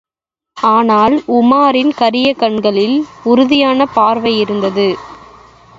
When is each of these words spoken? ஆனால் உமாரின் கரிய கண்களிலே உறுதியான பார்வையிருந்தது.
ஆனால் 0.57 1.15
உமாரின் 1.31 1.91
கரிய 1.95 2.33
கண்களிலே 2.33 2.89
உறுதியான 3.23 3.87
பார்வையிருந்தது. 3.95 4.89